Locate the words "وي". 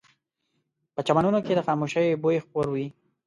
2.73-2.87